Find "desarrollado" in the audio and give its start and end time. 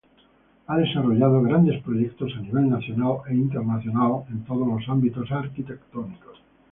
0.77-1.43